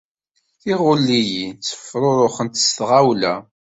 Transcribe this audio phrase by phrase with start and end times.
[0.61, 3.33] Tiɣuliyin ttefruruxent s tɣawla.